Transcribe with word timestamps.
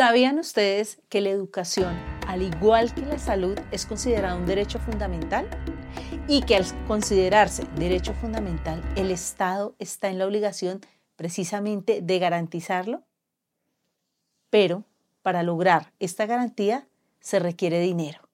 ¿Sabían 0.00 0.38
ustedes 0.38 0.98
que 1.10 1.20
la 1.20 1.28
educación, 1.28 1.94
al 2.26 2.40
igual 2.40 2.94
que 2.94 3.02
la 3.02 3.18
salud, 3.18 3.58
es 3.70 3.84
considerada 3.84 4.34
un 4.34 4.46
derecho 4.46 4.78
fundamental? 4.78 5.46
Y 6.26 6.40
que 6.40 6.56
al 6.56 6.64
considerarse 6.86 7.64
derecho 7.76 8.14
fundamental, 8.14 8.82
el 8.96 9.10
Estado 9.10 9.74
está 9.78 10.08
en 10.08 10.16
la 10.16 10.24
obligación 10.24 10.80
precisamente 11.16 12.00
de 12.00 12.18
garantizarlo. 12.18 13.02
Pero 14.48 14.84
para 15.20 15.42
lograr 15.42 15.92
esta 15.98 16.24
garantía 16.24 16.88
se 17.20 17.38
requiere 17.38 17.78
dinero. 17.78 18.29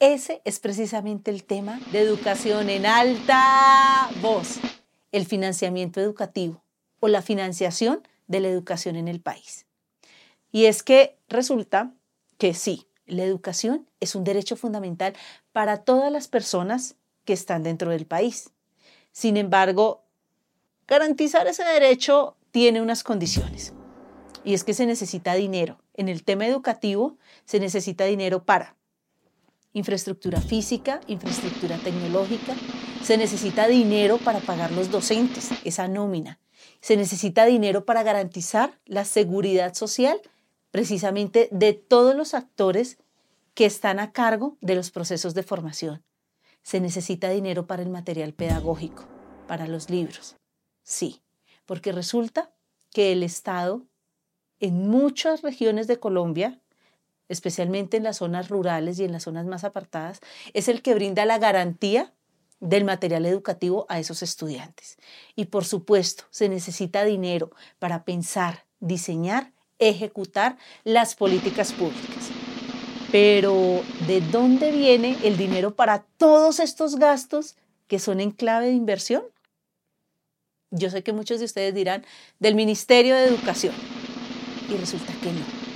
Ese 0.00 0.40
es 0.46 0.60
precisamente 0.60 1.30
el 1.30 1.44
tema 1.44 1.78
de 1.92 2.00
educación 2.00 2.70
en 2.70 2.86
alta 2.86 4.08
voz, 4.22 4.58
el 5.12 5.26
financiamiento 5.26 6.00
educativo 6.00 6.64
o 7.00 7.08
la 7.08 7.20
financiación 7.20 8.08
de 8.26 8.40
la 8.40 8.48
educación 8.48 8.96
en 8.96 9.08
el 9.08 9.20
país. 9.20 9.66
Y 10.52 10.64
es 10.64 10.82
que 10.82 11.18
resulta 11.28 11.92
que 12.38 12.54
sí, 12.54 12.86
la 13.04 13.24
educación 13.24 13.86
es 14.00 14.14
un 14.14 14.24
derecho 14.24 14.56
fundamental 14.56 15.12
para 15.52 15.84
todas 15.84 16.10
las 16.10 16.28
personas 16.28 16.96
que 17.26 17.34
están 17.34 17.62
dentro 17.62 17.90
del 17.90 18.06
país. 18.06 18.52
Sin 19.12 19.36
embargo, 19.36 20.02
garantizar 20.88 21.46
ese 21.46 21.64
derecho 21.64 22.38
tiene 22.52 22.80
unas 22.80 23.04
condiciones. 23.04 23.74
Y 24.44 24.54
es 24.54 24.64
que 24.64 24.72
se 24.72 24.86
necesita 24.86 25.34
dinero. 25.34 25.78
En 25.92 26.08
el 26.08 26.24
tema 26.24 26.46
educativo 26.46 27.18
se 27.44 27.60
necesita 27.60 28.06
dinero 28.06 28.46
para 28.46 28.79
infraestructura 29.72 30.40
física, 30.40 31.00
infraestructura 31.06 31.78
tecnológica, 31.78 32.54
se 33.02 33.16
necesita 33.16 33.68
dinero 33.68 34.18
para 34.18 34.40
pagar 34.40 34.72
los 34.72 34.90
docentes, 34.90 35.50
esa 35.64 35.88
nómina, 35.88 36.38
se 36.80 36.96
necesita 36.96 37.44
dinero 37.44 37.84
para 37.84 38.02
garantizar 38.02 38.78
la 38.86 39.04
seguridad 39.04 39.74
social 39.74 40.20
precisamente 40.70 41.48
de 41.50 41.72
todos 41.72 42.14
los 42.14 42.34
actores 42.34 42.98
que 43.54 43.66
están 43.66 43.98
a 43.98 44.12
cargo 44.12 44.56
de 44.60 44.74
los 44.74 44.90
procesos 44.90 45.34
de 45.34 45.42
formación. 45.42 46.02
Se 46.62 46.80
necesita 46.80 47.30
dinero 47.30 47.66
para 47.66 47.82
el 47.82 47.88
material 47.88 48.32
pedagógico, 48.32 49.04
para 49.46 49.66
los 49.66 49.90
libros. 49.90 50.36
Sí, 50.82 51.20
porque 51.66 51.92
resulta 51.92 52.52
que 52.92 53.12
el 53.12 53.22
Estado 53.22 53.84
en 54.60 54.88
muchas 54.88 55.42
regiones 55.42 55.86
de 55.86 55.98
Colombia, 55.98 56.60
especialmente 57.30 57.96
en 57.96 58.02
las 58.02 58.18
zonas 58.18 58.48
rurales 58.48 58.98
y 58.98 59.04
en 59.04 59.12
las 59.12 59.22
zonas 59.22 59.46
más 59.46 59.64
apartadas, 59.64 60.20
es 60.52 60.68
el 60.68 60.82
que 60.82 60.94
brinda 60.94 61.24
la 61.24 61.38
garantía 61.38 62.12
del 62.60 62.84
material 62.84 63.24
educativo 63.24 63.86
a 63.88 63.98
esos 63.98 64.22
estudiantes. 64.22 64.98
Y 65.34 65.46
por 65.46 65.64
supuesto, 65.64 66.24
se 66.30 66.50
necesita 66.50 67.04
dinero 67.04 67.50
para 67.78 68.04
pensar, 68.04 68.66
diseñar 68.80 69.52
ejecutar 69.80 70.58
las 70.84 71.16
políticas 71.16 71.72
públicas. 71.72 72.30
Pero, 73.10 73.82
¿de 74.06 74.20
dónde 74.20 74.70
viene 74.70 75.16
el 75.24 75.36
dinero 75.36 75.74
para 75.74 76.04
todos 76.16 76.60
estos 76.60 76.96
gastos 76.96 77.56
que 77.88 77.98
son 77.98 78.20
en 78.20 78.30
clave 78.30 78.66
de 78.66 78.72
inversión? 78.72 79.24
Yo 80.70 80.90
sé 80.90 81.02
que 81.02 81.12
muchos 81.12 81.40
de 81.40 81.46
ustedes 81.46 81.74
dirán, 81.74 82.04
del 82.38 82.54
Ministerio 82.54 83.16
de 83.16 83.24
Educación. 83.24 83.74
Y 84.68 84.76
resulta 84.76 85.12
que 85.20 85.32
no. 85.32 85.69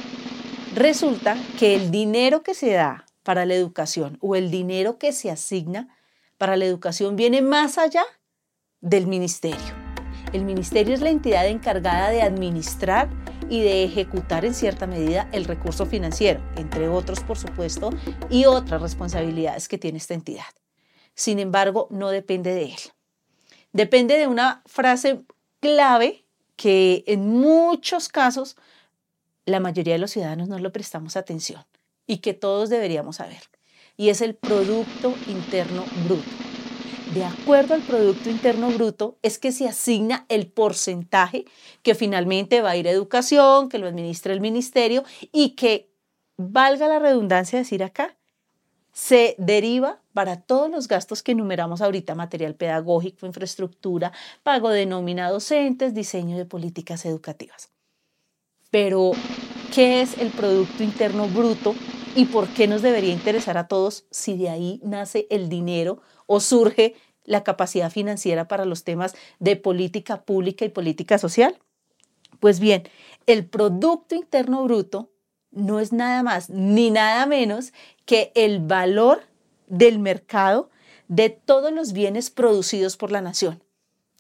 Resulta 0.75 1.37
que 1.57 1.77
el 1.77 1.93
dinero 1.93 2.43
que 2.43 2.53
se 2.53 2.73
da 2.73 3.07
para 3.23 3.47
la 3.47 3.55
educación 3.55 4.19
o 4.21 4.35
el 4.35 4.51
dinero 4.51 4.99
que 4.99 5.13
se 5.13 5.31
asigna 5.31 5.97
para 6.37 6.57
la 6.57 6.65
educación 6.65 7.15
viene 7.15 7.43
más 7.43 7.79
allá 7.79 8.05
del 8.81 9.07
ministerio. 9.07 9.85
El 10.33 10.45
ministerio 10.45 10.93
es 10.93 11.01
la 11.01 11.11
entidad 11.11 11.47
encargada 11.47 12.11
de 12.11 12.23
administrar 12.23 13.09
y 13.49 13.61
de 13.61 13.85
ejecutar 13.85 14.45
en 14.45 14.53
cierta 14.53 14.89
medida 14.89 15.29
el 15.31 15.45
recurso 15.45 15.87
financiero, 15.87 16.41
entre 16.57 16.89
otros, 16.89 17.21
por 17.21 17.39
supuesto, 17.39 17.91
y 18.29 18.47
otras 18.47 18.83
responsabilidades 18.83 19.69
que 19.69 19.79
tiene 19.79 19.99
esta 19.99 20.15
entidad. 20.15 20.43
Sin 21.15 21.39
embargo, 21.39 21.87
no 21.91 22.09
depende 22.09 22.53
de 22.53 22.65
él. 22.65 22.81
Depende 23.73 24.19
de 24.19 24.27
una 24.27 24.65
frase 24.67 25.23
clave 25.61 26.25
que 26.57 27.05
en 27.07 27.29
muchos 27.29 28.09
casos 28.09 28.57
la 29.47 29.61
mayoría 29.61 29.95
de 29.95 29.99
los 29.99 30.11
ciudadanos 30.11 30.49
no 30.49 30.59
le 30.59 30.71
prestamos 30.71 31.17
atención 31.17 31.65
y 32.07 32.19
que 32.19 32.35
todos 32.35 32.69
deberíamos 32.69 33.17
saber, 33.17 33.43
y 33.97 34.09
es 34.09 34.21
el 34.21 34.35
Producto 34.35 35.15
Interno 35.29 35.85
Bruto 36.05 36.45
de 37.15 37.25
acuerdo 37.25 37.75
al 37.75 37.83
Producto 37.83 38.29
Interno 38.29 38.71
Bruto, 38.71 39.19
es 39.23 39.39
que 39.39 39.53
se 39.53 39.69
asigna 39.69 40.27
el 40.29 40.49
porcentaje 40.49 41.45
que 41.83 41.95
finalmente 41.95 42.61
va 42.61 42.71
a 42.71 42.77
ir 42.77 42.89
a 42.89 42.91
educación, 42.91 43.69
que 43.69 43.79
lo 43.79 43.87
administra 43.87 44.33
el 44.33 44.41
ministerio 44.41 45.05
y 45.31 45.51
que, 45.51 45.91
valga 46.37 46.89
la 46.89 46.99
redundancia 46.99 47.57
decir 47.57 47.85
acá, 47.85 48.17
se 48.93 49.37
deriva 49.39 50.01
para 50.13 50.41
todos 50.41 50.69
los 50.69 50.89
gastos 50.89 51.23
que 51.23 51.33
enumeramos 51.33 51.81
ahorita, 51.81 52.17
material 52.17 52.57
pedagógico, 52.57 53.27
infraestructura, 53.27 54.13
pago 54.43 54.71
de 54.71 54.87
nómina 54.87 55.31
docentes, 55.31 55.95
diseño 55.95 56.37
de 56.37 56.47
políticas 56.47 57.05
educativas. 57.05 57.71
Pero, 58.75 59.13
¿qué 59.73 60.03
es 60.03 60.19
el 60.19 60.31
Producto 60.31 60.83
Interno 60.83 61.29
Bruto 61.29 61.77
y 62.17 62.25
por 62.25 62.49
qué 62.49 62.67
nos 62.67 62.83
debería 62.83 63.13
interesar 63.13 63.57
a 63.57 63.69
todos 63.69 64.05
si 64.11 64.37
de 64.37 64.51
ahí 64.51 64.81
nace 64.83 65.29
el 65.31 65.49
dinero 65.49 66.03
o 66.27 66.41
surge 66.41 66.97
la 67.23 67.45
capacidad 67.45 67.89
financiera 67.89 68.49
para 68.49 68.65
los 68.65 68.83
temas 68.83 69.15
de 69.39 69.55
política 69.55 70.25
pública 70.25 70.65
y 70.65 70.71
política 70.71 71.19
social? 71.19 71.57
Pues 72.41 72.59
bien, 72.59 72.83
el 73.27 73.47
Producto 73.47 74.17
Interno 74.17 74.65
Bruto 74.65 75.13
no 75.53 75.79
es 75.79 75.93
nada 75.93 76.25
más 76.25 76.51
ni 76.51 76.91
nada 76.91 77.27
menos 77.27 77.73
que 78.07 78.33
el 78.35 78.59
valor 78.59 79.23
del 79.69 80.01
mercado 80.01 80.69
de 81.07 81.31
todos 81.31 81.71
los 81.71 81.93
bienes 81.93 82.29
producidos 82.29 82.97
por 82.97 83.13
la 83.13 83.21
nación. 83.21 83.64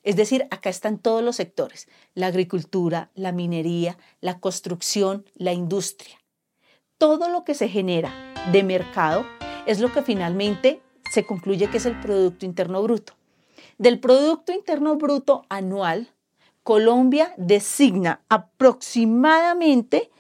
Es 0.05 0.15
decir, 0.17 0.47
acá 0.51 0.69
están 0.69 0.99
todos 0.99 1.25
los 1.25 1.37
sectores, 1.37 1.89
la 2.15 2.27
agricultura, 2.27 3.11
la 3.15 3.33
minería, 3.33 3.97
la 4.21 4.39
construcción, 4.39 5.25
la 5.35 5.55
industria. 5.55 6.21
Todo 6.99 7.29
lo 7.29 7.45
que 7.45 7.55
se 7.55 7.69
genera 7.69 8.13
de 8.53 8.63
mercado 8.63 9.25
es 9.67 9.81
lo 9.81 9.91
que 9.93 10.03
finalmente 10.03 10.83
se 11.11 11.25
concluye 11.25 11.71
que 11.71 11.79
es 11.79 11.87
el 11.87 11.99
Producto 12.01 12.45
Interno 12.45 12.83
Bruto. 12.83 13.15
Del 13.79 13.99
Producto 13.99 14.53
Interno 14.53 14.97
Bruto 14.97 15.47
anual, 15.49 16.11
Colombia 16.63 17.33
designa 17.39 18.21
aproximadamente 18.29 20.11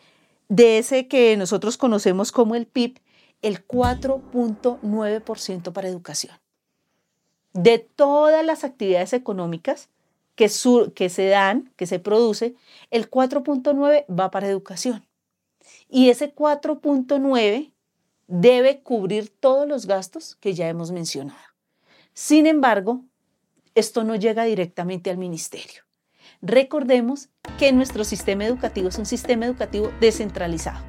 de 0.48 0.78
ese 0.78 1.08
que 1.08 1.36
nosotros 1.36 1.76
conocemos 1.76 2.32
como 2.32 2.54
el 2.54 2.66
PIB, 2.66 3.00
el 3.42 3.66
4.9% 3.66 5.72
para 5.72 5.88
educación. 5.88 6.34
De 7.54 7.78
todas 7.78 8.44
las 8.44 8.65
actividades 8.65 9.12
económicas 9.12 9.88
que, 10.34 10.48
se 10.48 11.28
dan, 11.28 11.72
que 11.76 11.87
se 11.87 11.98
produce, 12.00 12.56
el 12.91 13.09
4.9 13.09 14.04
va 14.09 14.31
para 14.31 14.48
educación. 14.48 15.06
Y 15.88 16.10
ese 16.10 16.34
4.9 16.34 17.72
debe 18.26 18.81
cubrir 18.82 19.28
todos 19.28 19.69
los 19.69 19.87
gastos 19.87 20.34
que 20.37 20.54
ya 20.54 20.69
hemos 20.69 20.91
mencionado. 20.91 21.41
Sin 22.12 22.47
embargo, 22.47 23.03
esto 23.75 24.04
no 24.04 24.16
llega 24.16 24.44
directamente 24.44 25.10
al 25.10 25.19
ministerio. 25.19 25.82
Recordemos 26.43 27.28
que 27.59 27.72
nuestro 27.72 28.04
sistema 28.04 28.44
educativo 28.44 28.88
es 28.88 28.98
un 28.98 29.06
sistema 29.06 29.47
educativo 29.47 29.93
descentralizado. 30.00 30.84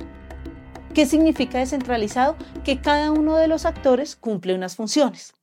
¿Qué 0.94 1.06
significa 1.06 1.59
descentralizado? 1.59 2.36
Que 2.64 2.81
cada 2.81 3.12
uno 3.12 3.38
de 3.38 3.48
los 3.48 3.66
actores 3.66 4.16
cumple 4.16 4.56
unas 4.56 4.75
funciones. 4.75 5.34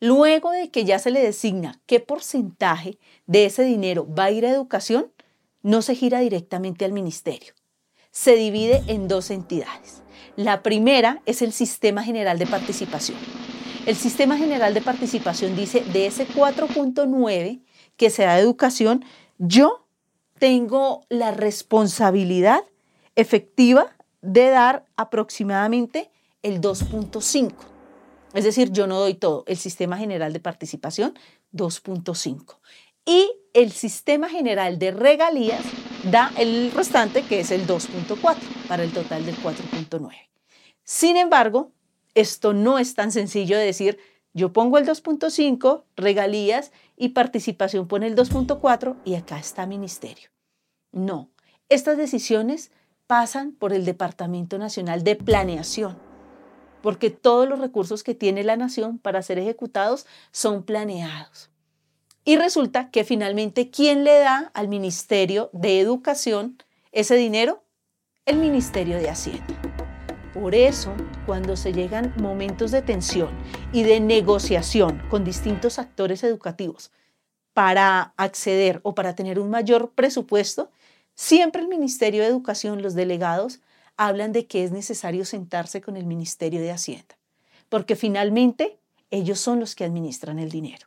Luego 0.00 0.50
de 0.50 0.70
que 0.70 0.84
ya 0.84 0.98
se 0.98 1.10
le 1.10 1.20
designa 1.20 1.80
qué 1.86 2.00
porcentaje 2.00 2.98
de 3.26 3.46
ese 3.46 3.62
dinero 3.62 4.06
va 4.12 4.24
a 4.24 4.30
ir 4.30 4.44
a 4.46 4.50
educación, 4.50 5.10
no 5.62 5.82
se 5.82 5.94
gira 5.94 6.20
directamente 6.20 6.84
al 6.84 6.92
ministerio. 6.92 7.54
Se 8.10 8.36
divide 8.36 8.82
en 8.86 9.08
dos 9.08 9.30
entidades. 9.30 10.02
La 10.36 10.62
primera 10.62 11.22
es 11.26 11.42
el 11.42 11.52
Sistema 11.52 12.02
General 12.02 12.38
de 12.38 12.46
Participación. 12.46 13.18
El 13.86 13.96
Sistema 13.96 14.36
General 14.36 14.74
de 14.74 14.82
Participación 14.82 15.56
dice, 15.56 15.80
de 15.92 16.06
ese 16.06 16.26
4.9 16.28 17.62
que 17.96 18.10
se 18.10 18.24
da 18.24 18.38
educación, 18.38 19.04
yo 19.38 19.86
tengo 20.38 21.02
la 21.08 21.30
responsabilidad 21.30 22.62
efectiva 23.14 23.96
de 24.22 24.48
dar 24.50 24.84
aproximadamente 24.96 26.10
el 26.42 26.60
2.5. 26.60 27.75
Es 28.34 28.44
decir, 28.44 28.72
yo 28.72 28.86
no 28.86 28.98
doy 28.98 29.14
todo. 29.14 29.44
El 29.46 29.56
Sistema 29.56 29.96
General 29.96 30.32
de 30.32 30.40
Participación, 30.40 31.14
2.5. 31.52 32.58
Y 33.04 33.30
el 33.54 33.72
Sistema 33.72 34.28
General 34.28 34.78
de 34.78 34.90
Regalías 34.90 35.64
da 36.10 36.32
el 36.36 36.72
restante, 36.72 37.22
que 37.22 37.40
es 37.40 37.50
el 37.50 37.66
2.4, 37.66 38.36
para 38.68 38.82
el 38.82 38.92
total 38.92 39.24
del 39.24 39.36
4.9. 39.36 40.10
Sin 40.82 41.16
embargo, 41.16 41.72
esto 42.14 42.52
no 42.52 42.78
es 42.78 42.94
tan 42.94 43.12
sencillo 43.12 43.56
de 43.56 43.64
decir, 43.64 43.98
yo 44.32 44.52
pongo 44.52 44.76
el 44.76 44.86
2.5, 44.86 45.84
regalías 45.96 46.72
y 46.96 47.10
participación 47.10 47.88
pone 47.88 48.06
el 48.06 48.16
2.4 48.16 48.96
y 49.04 49.14
acá 49.14 49.38
está 49.38 49.66
ministerio. 49.66 50.28
No, 50.92 51.30
estas 51.68 51.96
decisiones 51.96 52.70
pasan 53.06 53.52
por 53.52 53.72
el 53.72 53.84
Departamento 53.84 54.58
Nacional 54.58 55.04
de 55.04 55.16
Planeación, 55.16 55.96
porque 56.86 57.10
todos 57.10 57.48
los 57.48 57.58
recursos 57.58 58.04
que 58.04 58.14
tiene 58.14 58.44
la 58.44 58.56
nación 58.56 58.98
para 58.98 59.20
ser 59.20 59.40
ejecutados 59.40 60.06
son 60.30 60.62
planeados. 60.62 61.50
Y 62.24 62.36
resulta 62.36 62.92
que 62.92 63.02
finalmente, 63.02 63.70
¿quién 63.70 64.04
le 64.04 64.20
da 64.20 64.52
al 64.54 64.68
Ministerio 64.68 65.50
de 65.52 65.80
Educación 65.80 66.62
ese 66.92 67.16
dinero? 67.16 67.64
El 68.24 68.36
Ministerio 68.36 68.98
de 68.98 69.10
Hacienda. 69.10 69.60
Por 70.32 70.54
eso, 70.54 70.94
cuando 71.26 71.56
se 71.56 71.72
llegan 71.72 72.14
momentos 72.18 72.70
de 72.70 72.82
tensión 72.82 73.30
y 73.72 73.82
de 73.82 73.98
negociación 73.98 75.02
con 75.10 75.24
distintos 75.24 75.80
actores 75.80 76.22
educativos 76.22 76.92
para 77.52 78.14
acceder 78.16 78.78
o 78.84 78.94
para 78.94 79.16
tener 79.16 79.40
un 79.40 79.50
mayor 79.50 79.90
presupuesto, 79.90 80.70
siempre 81.16 81.62
el 81.62 81.66
Ministerio 81.66 82.22
de 82.22 82.28
Educación, 82.28 82.80
los 82.80 82.94
delegados, 82.94 83.58
hablan 83.96 84.32
de 84.32 84.46
que 84.46 84.64
es 84.64 84.72
necesario 84.72 85.24
sentarse 85.24 85.80
con 85.80 85.96
el 85.96 86.06
Ministerio 86.06 86.60
de 86.60 86.70
Hacienda, 86.70 87.18
porque 87.68 87.96
finalmente 87.96 88.78
ellos 89.10 89.40
son 89.40 89.60
los 89.60 89.74
que 89.74 89.84
administran 89.84 90.38
el 90.38 90.50
dinero. 90.50 90.86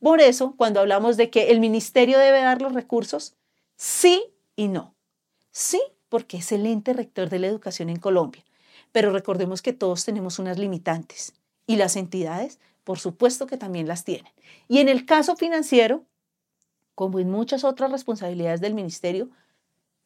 Por 0.00 0.20
eso, 0.20 0.54
cuando 0.56 0.80
hablamos 0.80 1.16
de 1.16 1.30
que 1.30 1.50
el 1.50 1.60
ministerio 1.60 2.18
debe 2.18 2.40
dar 2.40 2.62
los 2.62 2.72
recursos, 2.72 3.34
sí 3.76 4.22
y 4.54 4.68
no. 4.68 4.94
Sí, 5.50 5.80
porque 6.08 6.38
es 6.38 6.52
el 6.52 6.66
ente 6.66 6.92
rector 6.92 7.28
de 7.28 7.40
la 7.40 7.48
educación 7.48 7.88
en 7.88 7.98
Colombia. 7.98 8.44
Pero 8.92 9.12
recordemos 9.12 9.60
que 9.60 9.72
todos 9.72 10.04
tenemos 10.04 10.38
unas 10.38 10.58
limitantes 10.58 11.34
y 11.66 11.76
las 11.76 11.96
entidades, 11.96 12.58
por 12.84 12.98
supuesto 12.98 13.46
que 13.46 13.56
también 13.56 13.88
las 13.88 14.04
tienen. 14.04 14.32
Y 14.68 14.78
en 14.78 14.88
el 14.88 15.04
caso 15.04 15.36
financiero, 15.36 16.04
como 16.94 17.18
en 17.18 17.30
muchas 17.30 17.64
otras 17.64 17.90
responsabilidades 17.90 18.60
del 18.60 18.74
ministerio, 18.74 19.28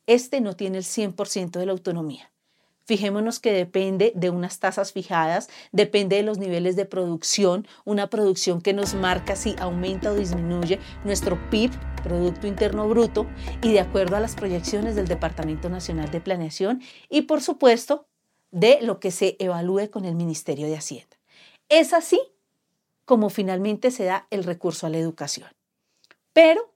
este 0.07 0.41
no 0.41 0.55
tiene 0.55 0.79
el 0.79 0.85
100% 0.85 1.51
de 1.59 1.67
la 1.67 1.73
autonomía. 1.73 2.33
Fijémonos 2.85 3.39
que 3.39 3.53
depende 3.53 4.13
de 4.17 4.31
unas 4.31 4.59
tasas 4.59 4.93
fijadas, 4.93 5.49
depende 5.71 6.17
de 6.17 6.25
los 6.25 6.39
niveles 6.39 6.75
de 6.75 6.85
producción, 6.85 7.67
una 7.85 8.11
producción 8.11 8.61
que 8.61 8.73
nos 8.73 8.95
marca 8.95 9.37
si 9.37 9.55
aumenta 9.59 10.11
o 10.11 10.17
disminuye 10.17 10.81
nuestro 11.05 11.39
PIB, 11.51 11.71
Producto 12.03 12.49
Interno 12.49 12.89
Bruto, 12.89 13.27
y 13.63 13.73
de 13.73 13.81
acuerdo 13.81 14.17
a 14.17 14.21
las 14.21 14.35
proyecciones 14.35 14.97
del 14.97 15.07
Departamento 15.07 15.69
Nacional 15.69 16.11
de 16.11 16.21
Planeación 16.21 16.83
y 17.09 17.23
por 17.23 17.41
supuesto 17.41 18.09
de 18.51 18.81
lo 18.83 18.99
que 18.99 19.13
se 19.13 19.37
evalúe 19.39 19.89
con 19.91 20.05
el 20.05 20.17
Ministerio 20.17 20.67
de 20.67 20.77
Hacienda. 20.77 21.17
Es 21.69 21.93
así 21.93 22.21
como 23.05 23.31
finalmente 23.31 23.91
se 23.93 24.05
da 24.05 24.27
el 24.31 24.43
recurso 24.43 24.87
a 24.87 24.91
la 24.91 24.99
educación. 24.99 25.49
Pero 26.33 26.72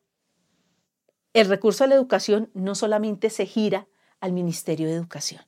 el 1.37 1.49
recurso 1.49 1.85
a 1.85 1.87
la 1.87 1.94
educación 1.94 2.49
no 2.55 2.75
solamente 2.75 3.29
se 3.29 3.44
gira 3.44 3.87
al 4.21 4.33
Ministerio 4.33 4.88
de 4.88 4.94
Educación. 4.94 5.43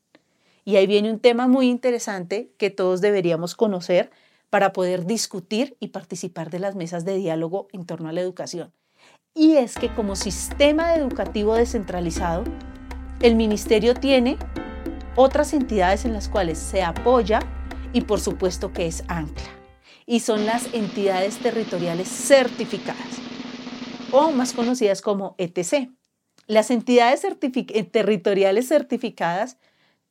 Y 0.66 0.76
ahí 0.76 0.86
viene 0.86 1.10
un 1.10 1.18
tema 1.18 1.48
muy 1.48 1.70
interesante 1.70 2.52
que 2.58 2.68
todos 2.68 3.00
deberíamos 3.00 3.54
conocer 3.54 4.10
para 4.50 4.74
poder 4.74 5.06
discutir 5.06 5.78
y 5.80 5.88
participar 5.88 6.50
de 6.50 6.58
las 6.58 6.74
mesas 6.74 7.06
de 7.06 7.16
diálogo 7.16 7.68
en 7.72 7.86
torno 7.86 8.10
a 8.10 8.12
la 8.12 8.20
educación. 8.20 8.70
Y 9.32 9.56
es 9.56 9.76
que 9.76 9.88
como 9.94 10.14
sistema 10.14 10.94
educativo 10.94 11.54
descentralizado, 11.54 12.44
el 13.22 13.34
ministerio 13.34 13.94
tiene 13.94 14.36
otras 15.16 15.54
entidades 15.54 16.04
en 16.04 16.12
las 16.12 16.28
cuales 16.28 16.58
se 16.58 16.82
apoya 16.82 17.40
y 17.94 18.02
por 18.02 18.20
supuesto 18.20 18.74
que 18.74 18.86
es 18.86 19.04
ancla. 19.08 19.48
Y 20.04 20.20
son 20.20 20.44
las 20.44 20.74
entidades 20.74 21.38
territoriales 21.38 22.08
certificadas, 22.08 23.27
o 24.12 24.30
más 24.32 24.52
conocidas 24.52 25.02
como 25.02 25.34
ETC. 25.38 25.90
Las 26.46 26.70
entidades 26.70 27.24
eh, 27.24 27.84
territoriales 27.84 28.68
certificadas 28.68 29.58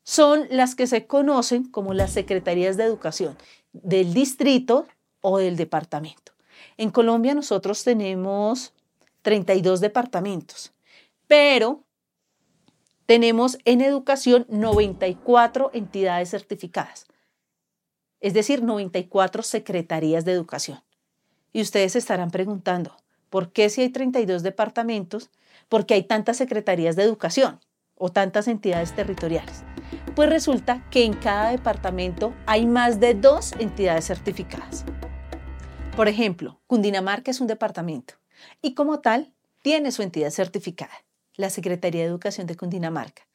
son 0.04 0.48
las 0.50 0.76
que 0.76 0.88
se 0.88 1.08
conocen 1.08 1.70
como 1.70 1.94
las 1.94 2.12
secretarías 2.12 2.78
de 2.78 2.84
educación 2.84 3.38
del 3.74 4.14
distrito 4.14 4.88
o 5.22 5.38
del 5.38 5.58
departamento. 5.58 6.34
En 6.78 6.92
Colombia 6.92 7.34
nosotros 7.34 7.84
tenemos 7.84 8.74
32 9.24 9.82
departamentos, 9.82 10.74
pero 11.28 11.84
tenemos 13.06 13.58
en 13.66 13.82
educación 13.82 14.46
94 14.50 15.72
entidades 15.74 16.30
certificadas, 16.30 17.08
es 18.20 18.34
decir, 18.34 18.64
94 18.64 19.44
secretarías 19.44 20.26
de 20.26 20.34
educación. 20.34 20.82
Y 21.54 21.62
ustedes 21.62 21.96
estarán 21.96 22.32
preguntando, 22.32 22.96
¿por 23.30 23.52
qué 23.52 23.70
si 23.70 23.82
hay 23.82 23.90
32 23.90 24.44
departamentos, 24.44 25.30
por 25.70 25.86
qué 25.86 25.96
hay 25.96 26.04
tantas 26.04 26.38
secretarías 26.38 26.96
de 26.96 27.04
educación 27.04 27.60
o 27.96 28.10
tantas 28.10 28.48
entidades 28.48 28.94
territoriales? 28.94 29.64
Pues 30.16 30.30
resulta 30.30 30.88
que 30.90 31.04
en 31.06 31.14
cada 31.14 31.52
departamento 31.52 32.34
hay 32.46 32.66
más 32.66 33.00
de 33.00 33.14
dos 33.14 33.54
entidades 33.60 34.06
certificadas. 34.06 34.86
Por 35.96 36.08
ejemplo, 36.08 36.60
Cundinamarca 36.68 37.32
es 37.32 37.42
un 37.42 37.48
departamento 37.48 38.16
y 38.62 38.74
como 38.74 39.00
tal 39.00 39.34
tiene 39.62 39.92
su 39.92 40.04
entidad 40.04 40.30
certificada 40.30 40.94
la 41.38 41.50
Secretaría 41.50 42.02
de 42.02 42.08
Educación 42.08 42.48
de 42.48 42.58
Cundinamarca. 42.58 43.28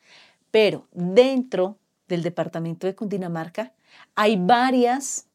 Pero 0.50 0.86
dentro 0.92 1.78
del 2.08 2.22
departamento 2.22 2.86
de 2.86 2.94
Cundinamarca 2.94 3.72
hay 4.14 4.36
varias 4.36 5.28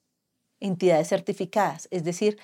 entidades 0.59 1.07
certificadas, 1.07 1.87
es 1.91 2.03
decir, 2.03 2.37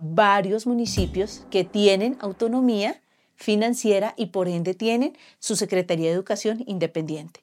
varios 0.00 0.66
municipios 0.66 1.46
que 1.50 1.64
tienen 1.64 2.16
autonomía 2.20 3.02
financiera 3.34 4.14
y 4.16 4.26
por 4.26 4.48
ende 4.48 4.74
tienen 4.74 5.16
su 5.38 5.56
Secretaría 5.56 6.08
de 6.08 6.14
Educación 6.14 6.62
independiente. 6.66 7.42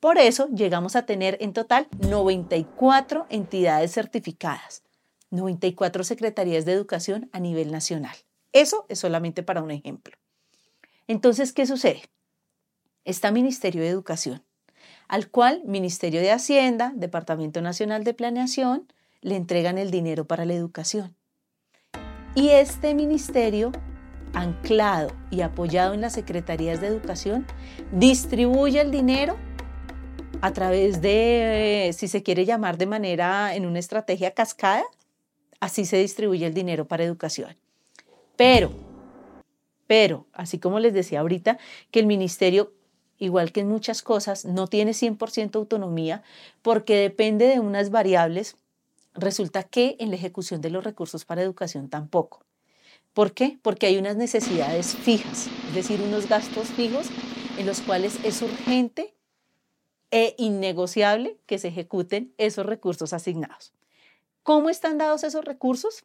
Por 0.00 0.18
eso 0.18 0.48
llegamos 0.48 0.96
a 0.96 1.06
tener 1.06 1.38
en 1.40 1.52
total 1.52 1.88
94 1.98 3.26
entidades 3.30 3.92
certificadas, 3.92 4.82
94 5.30 6.04
secretarías 6.04 6.64
de 6.64 6.72
educación 6.72 7.30
a 7.32 7.40
nivel 7.40 7.70
nacional. 7.70 8.16
Eso 8.52 8.86
es 8.88 8.98
solamente 8.98 9.42
para 9.42 9.62
un 9.62 9.70
ejemplo. 9.70 10.16
Entonces, 11.08 11.52
¿qué 11.52 11.66
sucede? 11.66 12.02
Está 13.04 13.30
Ministerio 13.30 13.82
de 13.82 13.88
Educación, 13.88 14.44
al 15.08 15.30
cual 15.30 15.62
Ministerio 15.64 16.20
de 16.20 16.32
Hacienda, 16.32 16.92
Departamento 16.96 17.60
Nacional 17.60 18.02
de 18.02 18.14
Planeación, 18.14 18.92
le 19.20 19.36
entregan 19.36 19.78
el 19.78 19.90
dinero 19.90 20.26
para 20.26 20.44
la 20.44 20.54
educación. 20.54 21.16
Y 22.36 22.50
este 22.50 22.94
ministerio, 22.94 23.72
anclado 24.32 25.10
y 25.32 25.40
apoyado 25.40 25.94
en 25.94 26.02
las 26.02 26.12
secretarías 26.12 26.80
de 26.80 26.86
educación, 26.86 27.44
distribuye 27.90 28.80
el 28.80 28.92
dinero 28.92 29.36
a 30.40 30.52
través 30.52 31.02
de, 31.02 31.92
si 31.96 32.06
se 32.06 32.22
quiere 32.22 32.44
llamar 32.44 32.78
de 32.78 32.86
manera, 32.86 33.56
en 33.56 33.66
una 33.66 33.80
estrategia 33.80 34.30
cascada, 34.30 34.84
así 35.58 35.84
se 35.84 35.96
distribuye 35.96 36.46
el 36.46 36.54
dinero 36.54 36.84
para 36.84 37.02
educación. 37.02 37.56
Pero 38.36 38.70
pero, 39.86 40.26
así 40.32 40.58
como 40.58 40.80
les 40.80 40.94
decía 40.94 41.20
ahorita, 41.20 41.58
que 41.90 42.00
el 42.00 42.06
ministerio, 42.06 42.72
igual 43.18 43.52
que 43.52 43.60
en 43.60 43.68
muchas 43.68 44.02
cosas, 44.02 44.44
no 44.44 44.66
tiene 44.66 44.92
100% 44.92 45.54
autonomía 45.56 46.22
porque 46.62 46.96
depende 46.96 47.46
de 47.46 47.60
unas 47.60 47.90
variables, 47.90 48.56
resulta 49.16 49.62
que 49.64 49.96
en 49.98 50.10
la 50.10 50.16
ejecución 50.16 50.60
de 50.60 50.70
los 50.70 50.84
recursos 50.84 51.24
para 51.24 51.42
educación 51.42 51.88
tampoco. 51.88 52.44
¿Por 53.12 53.32
qué? 53.32 53.58
Porque 53.62 53.86
hay 53.86 53.96
unas 53.96 54.16
necesidades 54.16 54.94
fijas, 54.94 55.48
es 55.68 55.74
decir, 55.74 56.00
unos 56.02 56.28
gastos 56.28 56.68
fijos 56.68 57.06
en 57.58 57.66
los 57.66 57.80
cuales 57.80 58.18
es 58.24 58.42
urgente 58.42 59.14
e 60.10 60.34
innegociable 60.38 61.38
que 61.46 61.58
se 61.58 61.68
ejecuten 61.68 62.34
esos 62.36 62.66
recursos 62.66 63.12
asignados. 63.12 63.72
¿Cómo 64.42 64.68
están 64.68 64.98
dados 64.98 65.24
esos 65.24 65.44
recursos? 65.44 66.04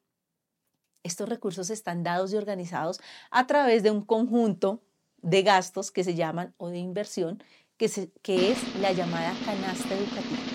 Estos 1.03 1.27
recursos 1.29 1.69
están 1.69 2.03
dados 2.03 2.33
y 2.33 2.37
organizados 2.37 2.99
a 3.29 3.45
través 3.45 3.83
de 3.83 3.91
un 3.91 4.03
conjunto 4.03 4.81
de 5.21 5.43
gastos 5.43 5.91
que 5.91 6.03
se 6.03 6.15
llaman 6.15 6.53
o 6.57 6.69
de 6.69 6.79
inversión, 6.79 7.43
que, 7.77 7.89
que 8.21 8.51
es 8.51 8.75
la 8.79 8.91
llamada 8.91 9.33
canasta 9.45 9.93
educativa. 9.93 10.50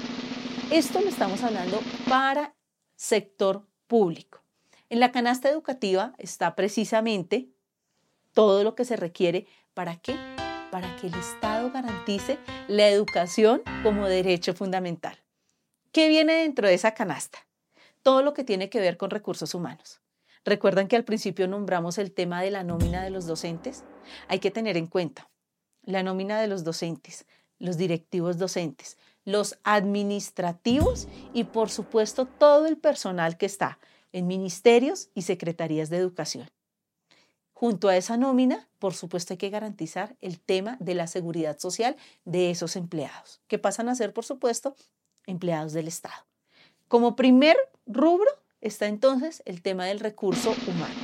Esto 0.70 1.00
lo 1.00 1.08
estamos 1.08 1.44
hablando 1.44 1.78
para 2.08 2.56
sector 2.96 3.68
público. 3.86 4.42
En 4.90 4.98
la 4.98 5.12
canasta 5.12 5.48
educativa 5.48 6.12
está 6.18 6.56
precisamente 6.56 7.48
todo 8.32 8.64
lo 8.64 8.74
que 8.74 8.84
se 8.84 8.96
requiere 8.96 9.46
para 9.74 9.94
qué? 9.94 10.16
Para 10.72 10.96
que 10.96 11.06
el 11.06 11.14
Estado 11.14 11.70
garantice 11.70 12.40
la 12.66 12.88
educación 12.88 13.62
como 13.84 14.08
derecho 14.08 14.54
fundamental. 14.54 15.16
¿Qué 15.92 16.08
viene 16.08 16.34
dentro 16.34 16.66
de 16.66 16.74
esa 16.74 16.94
canasta? 16.94 17.46
Todo 18.02 18.22
lo 18.22 18.34
que 18.34 18.42
tiene 18.42 18.68
que 18.68 18.80
ver 18.80 18.96
con 18.96 19.10
recursos 19.10 19.54
humanos. 19.54 20.00
¿Recuerdan 20.44 20.88
que 20.88 20.96
al 20.96 21.04
principio 21.04 21.46
nombramos 21.46 21.96
el 21.96 22.12
tema 22.12 22.42
de 22.42 22.50
la 22.50 22.64
nómina 22.64 23.04
de 23.04 23.10
los 23.10 23.26
docentes? 23.26 23.84
Hay 24.26 24.40
que 24.40 24.50
tener 24.50 24.76
en 24.76 24.88
cuenta 24.88 25.30
la 25.84 26.02
nómina 26.02 26.40
de 26.40 26.48
los 26.48 26.64
docentes, 26.64 27.24
los 27.60 27.76
directivos 27.76 28.36
docentes, 28.36 28.98
los 29.26 29.58
administrativos 29.64 31.08
y 31.34 31.44
por 31.44 31.68
supuesto 31.68 32.24
todo 32.24 32.64
el 32.64 32.78
personal 32.78 33.36
que 33.36 33.44
está 33.44 33.78
en 34.12 34.26
ministerios 34.26 35.10
y 35.14 35.22
secretarías 35.22 35.90
de 35.90 35.98
educación. 35.98 36.48
Junto 37.52 37.88
a 37.88 37.96
esa 37.96 38.16
nómina, 38.16 38.68
por 38.78 38.94
supuesto, 38.94 39.34
hay 39.34 39.38
que 39.38 39.50
garantizar 39.50 40.16
el 40.20 40.38
tema 40.40 40.76
de 40.78 40.94
la 40.94 41.06
seguridad 41.06 41.58
social 41.58 41.96
de 42.24 42.50
esos 42.50 42.76
empleados, 42.76 43.40
que 43.48 43.58
pasan 43.58 43.88
a 43.88 43.94
ser, 43.94 44.12
por 44.12 44.24
supuesto, 44.24 44.76
empleados 45.26 45.72
del 45.72 45.88
Estado. 45.88 46.26
Como 46.88 47.16
primer 47.16 47.56
rubro 47.86 48.30
está 48.60 48.86
entonces 48.86 49.42
el 49.44 49.60
tema 49.60 49.86
del 49.86 50.00
recurso 50.00 50.54
humano. 50.68 50.94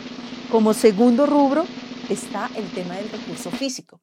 Como 0.50 0.74
segundo 0.74 1.26
rubro 1.26 1.64
está 2.08 2.50
el 2.54 2.70
tema 2.70 2.96
del 2.96 3.08
recurso 3.10 3.50
físico. 3.50 4.00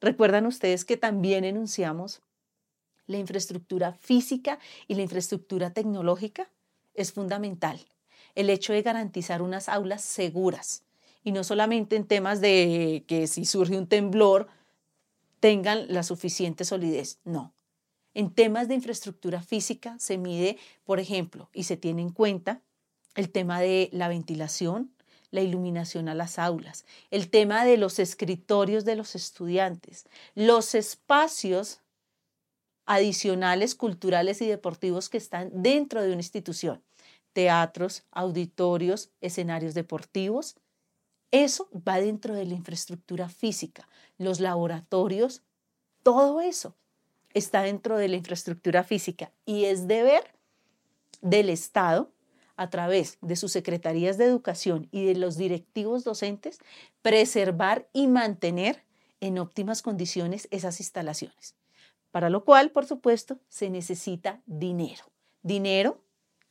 Recuerdan 0.00 0.46
ustedes 0.46 0.84
que 0.84 0.96
también 0.96 1.44
enunciamos 1.44 2.22
la 3.08 3.18
infraestructura 3.18 3.92
física 3.92 4.60
y 4.86 4.94
la 4.94 5.02
infraestructura 5.02 5.72
tecnológica. 5.72 6.48
Es 6.94 7.12
fundamental 7.12 7.84
el 8.36 8.50
hecho 8.50 8.72
de 8.72 8.82
garantizar 8.82 9.42
unas 9.42 9.68
aulas 9.68 10.02
seguras, 10.02 10.84
y 11.24 11.32
no 11.32 11.42
solamente 11.42 11.96
en 11.96 12.06
temas 12.06 12.40
de 12.40 13.04
que 13.08 13.26
si 13.26 13.44
surge 13.44 13.76
un 13.76 13.88
temblor 13.88 14.46
tengan 15.40 15.92
la 15.92 16.04
suficiente 16.04 16.64
solidez, 16.64 17.18
no. 17.24 17.52
En 18.14 18.30
temas 18.30 18.68
de 18.68 18.74
infraestructura 18.74 19.42
física 19.42 19.96
se 19.98 20.18
mide, 20.18 20.58
por 20.84 21.00
ejemplo, 21.00 21.50
y 21.52 21.64
se 21.64 21.76
tiene 21.76 22.02
en 22.02 22.10
cuenta 22.10 22.62
el 23.14 23.30
tema 23.30 23.60
de 23.60 23.90
la 23.92 24.08
ventilación, 24.08 24.92
la 25.30 25.40
iluminación 25.40 26.08
a 26.08 26.14
las 26.14 26.38
aulas, 26.38 26.84
el 27.10 27.28
tema 27.28 27.64
de 27.64 27.76
los 27.76 27.98
escritorios 27.98 28.84
de 28.84 28.96
los 28.96 29.14
estudiantes, 29.14 30.06
los 30.34 30.74
espacios 30.74 31.80
adicionales 32.88 33.74
culturales 33.74 34.40
y 34.40 34.46
deportivos 34.46 35.10
que 35.10 35.18
están 35.18 35.50
dentro 35.62 36.02
de 36.02 36.08
una 36.08 36.16
institución, 36.16 36.82
teatros, 37.34 38.04
auditorios, 38.10 39.10
escenarios 39.20 39.74
deportivos, 39.74 40.56
eso 41.30 41.68
va 41.86 42.00
dentro 42.00 42.34
de 42.34 42.46
la 42.46 42.54
infraestructura 42.54 43.28
física, 43.28 43.86
los 44.16 44.40
laboratorios, 44.40 45.42
todo 46.02 46.40
eso 46.40 46.74
está 47.34 47.60
dentro 47.62 47.98
de 47.98 48.08
la 48.08 48.16
infraestructura 48.16 48.82
física 48.82 49.30
y 49.44 49.66
es 49.66 49.86
deber 49.86 50.32
del 51.20 51.50
Estado, 51.50 52.10
a 52.56 52.70
través 52.70 53.18
de 53.20 53.36
sus 53.36 53.52
secretarías 53.52 54.18
de 54.18 54.24
educación 54.24 54.88
y 54.90 55.04
de 55.04 55.14
los 55.14 55.36
directivos 55.36 56.02
docentes, 56.02 56.58
preservar 57.02 57.88
y 57.92 58.08
mantener 58.08 58.82
en 59.20 59.38
óptimas 59.38 59.80
condiciones 59.80 60.48
esas 60.50 60.80
instalaciones. 60.80 61.54
Para 62.18 62.30
lo 62.30 62.44
cual, 62.44 62.72
por 62.72 62.84
supuesto, 62.84 63.38
se 63.48 63.70
necesita 63.70 64.42
dinero. 64.44 65.04
Dinero 65.42 66.02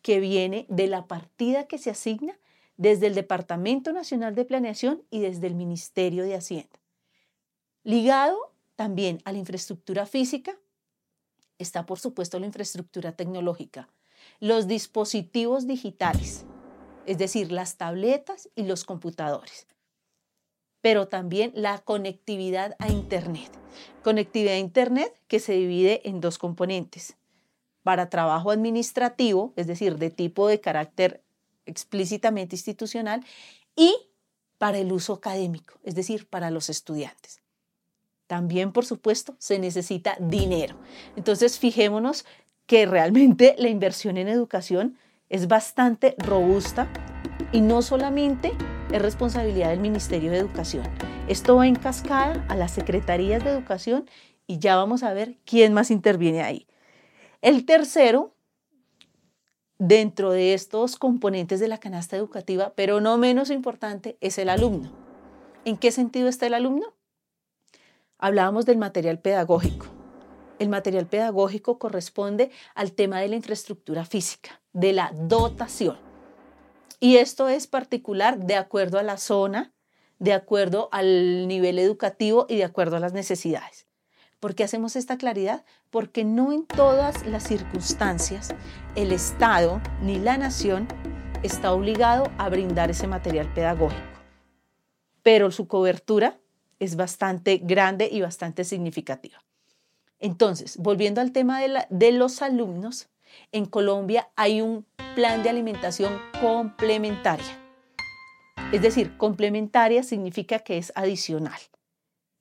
que 0.02 0.22
viene 0.22 0.66
de 0.70 0.88
la 0.88 1.08
partida 1.08 1.68
que 1.68 1.78
se 1.78 1.90
asigna 1.90 2.40
desde 2.78 3.08
el 3.08 3.16
Departamento 3.16 3.92
Nacional 3.92 4.34
de 4.34 4.46
Planeación 4.46 5.04
y 5.10 5.20
desde 5.20 5.46
el 5.46 5.56
Ministerio 5.56 6.24
de 6.24 6.36
Hacienda. 6.36 6.80
Ligado 7.84 8.54
también 8.78 9.20
a 9.26 9.34
la 9.34 9.40
infraestructura 9.40 10.06
física 10.06 10.58
está, 11.58 11.86
por 11.86 12.00
supuesto, 12.00 12.40
la 12.40 12.46
infraestructura 12.46 13.12
tecnológica, 13.12 13.90
los 14.40 14.68
dispositivos 14.68 15.68
digitales, 15.68 16.46
es 17.06 17.18
decir, 17.18 17.52
las 17.52 17.76
tabletas 17.76 18.48
y 18.56 18.64
los 18.64 18.86
computadores, 18.86 19.68
pero 20.88 21.10
también 21.10 21.52
la 21.54 21.80
conectividad 21.80 22.78
a 22.80 22.88
Internet. 22.88 23.52
Conectividad 24.06 24.54
a 24.54 24.60
Internet 24.60 25.14
que 25.28 25.42
se 25.42 25.52
divide 25.52 26.00
en 26.08 26.22
dos 26.22 26.38
componentes. 26.38 27.18
Para 27.84 28.10
trabajo 28.10 28.52
administrativo, 28.52 29.52
es 29.58 29.68
decir, 29.68 29.98
de 29.98 30.12
tipo 30.12 30.48
de 30.48 30.62
carácter 30.62 31.26
explícitamente 31.66 32.56
institucional 32.56 33.26
y 33.76 33.94
para 34.58 34.78
el 34.78 34.94
uso 34.94 35.12
académico, 35.12 35.74
es 35.84 35.94
decir, 35.94 36.26
para 36.26 36.52
los 36.52 36.70
estudiantes. 36.70 37.42
También, 38.26 38.72
por 38.72 38.86
supuesto, 38.86 39.36
se 39.40 39.60
necesita 39.60 40.16
dinero. 40.22 40.78
Entonces, 41.18 41.60
fijémonos 41.60 42.24
que 42.66 42.86
realmente 42.86 43.56
la 43.60 43.68
inversión 43.68 44.16
en 44.16 44.30
educación 44.30 44.98
es 45.28 45.50
bastante 45.50 46.16
robusta 46.18 46.88
y 47.52 47.60
no 47.60 47.82
solamente 47.82 48.54
es 48.92 49.02
responsabilidad 49.02 49.70
del 49.70 49.80
Ministerio 49.80 50.32
de 50.32 50.38
Educación. 50.38 50.86
Esto 51.28 51.58
va 51.58 51.68
en 51.68 51.76
cascada 51.76 52.46
a 52.48 52.56
las 52.56 52.72
secretarías 52.72 53.44
de 53.44 53.52
educación 53.52 54.10
y 54.48 54.60
ya 54.60 54.76
vamos 54.76 55.04
a 55.04 55.14
ver 55.14 55.36
quién 55.46 55.74
más 55.74 55.92
interviene 55.92 56.42
ahí. 56.42 56.68
El 57.42 57.66
tercero 57.66 58.34
dentro 59.78 60.32
de 60.32 60.54
estos 60.54 60.96
componentes 60.96 61.60
de 61.60 61.68
la 61.68 61.80
canasta 61.80 62.16
educativa, 62.16 62.74
pero 62.76 63.00
no 63.02 63.18
menos 63.18 63.50
importante, 63.50 64.18
es 64.22 64.38
el 64.38 64.50
alumno. 64.50 64.92
¿En 65.66 65.78
qué 65.78 65.92
sentido 65.92 66.30
está 66.30 66.48
el 66.48 66.54
alumno? 66.54 66.94
Hablábamos 68.18 68.66
del 68.66 68.78
material 68.78 69.20
pedagógico. 69.20 69.88
El 70.60 70.70
material 70.70 71.06
pedagógico 71.06 71.78
corresponde 71.78 72.50
al 72.74 72.94
tema 72.94 73.20
de 73.20 73.28
la 73.28 73.36
infraestructura 73.36 74.06
física, 74.06 74.62
de 74.74 74.94
la 74.94 75.12
dotación. 75.14 76.07
Y 77.00 77.18
esto 77.18 77.48
es 77.48 77.68
particular 77.68 78.40
de 78.40 78.56
acuerdo 78.56 78.98
a 78.98 79.04
la 79.04 79.18
zona, 79.18 79.72
de 80.20 80.34
acuerdo 80.34 80.90
al 80.92 81.48
nivel 81.48 81.78
educativo 81.78 82.48
y 82.50 82.56
de 82.56 82.64
acuerdo 82.64 82.96
a 82.96 83.00
las 83.00 83.14
necesidades. 83.14 83.86
¿Por 84.40 84.56
qué 84.56 84.64
hacemos 84.64 84.96
esta 84.96 85.18
claridad? 85.18 85.64
Porque 85.90 86.24
no 86.24 86.52
en 86.52 86.66
todas 86.66 87.26
las 87.26 87.44
circunstancias 87.44 88.50
el 88.96 89.12
Estado 89.12 89.82
ni 90.02 90.20
la 90.20 90.38
nación 90.38 90.88
está 91.44 91.72
obligado 91.72 92.32
a 92.38 92.50
brindar 92.50 92.90
ese 92.90 93.08
material 93.08 93.52
pedagógico. 93.54 94.02
Pero 95.22 95.52
su 95.52 95.68
cobertura 95.68 96.40
es 96.80 96.96
bastante 96.96 97.58
grande 97.58 98.10
y 98.12 98.22
bastante 98.22 98.64
significativa. 98.64 99.44
Entonces, 100.20 100.78
volviendo 100.78 101.22
al 101.22 101.32
tema 101.32 101.60
de, 101.62 101.86
de 101.90 102.12
los 102.12 102.42
alumnos, 102.42 103.10
en 103.52 103.66
Colombia 103.66 104.30
hay 104.36 104.62
un 104.62 104.86
plan 105.16 105.44
de 105.44 105.50
alimentación 105.50 106.20
complementaria. 106.42 107.64
Es 108.72 108.82
decir, 108.82 109.16
complementaria 109.18 110.04
significa 110.04 110.60
que 110.60 110.78
es 110.78 110.92
adicional 110.96 111.60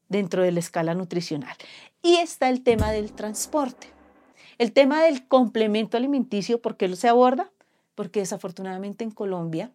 dentro 0.09 0.43
de 0.43 0.53
la 0.53 0.61
escala 0.61 0.95
nutricional. 0.95 1.57
Y 2.03 2.17
está 2.17 2.49
el 2.49 2.63
tema 2.63 2.91
del 2.91 3.13
transporte. 3.13 3.89
El 4.59 4.73
tema 4.73 5.03
del 5.03 5.27
complemento 5.29 5.97
alimenticio, 5.97 6.61
¿por 6.61 6.77
qué 6.77 6.95
se 6.97 7.09
aborda? 7.09 7.51
Porque 7.95 8.21
desafortunadamente 8.21 9.05
en 9.05 9.11
Colombia, 9.11 9.73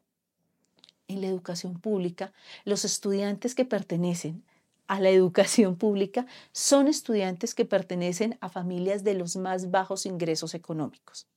en 1.08 1.22
la 1.22 1.28
educación 1.28 1.80
pública, 1.80 2.34
los 2.66 2.86
estudiantes 2.86 3.56
que 3.56 3.66
pertenecen 3.66 4.44
a 4.92 5.00
la 5.00 5.10
educación 5.10 5.78
pública 5.78 6.26
son 6.52 6.90
estudiantes 6.90 7.56
que 7.56 7.64
pertenecen 7.64 8.38
a 8.42 8.50
familias 8.50 9.06
de 9.06 9.14
los 9.14 9.38
más 9.38 9.72
bajos 9.72 10.06
ingresos 10.06 10.54
económicos. 10.54 11.28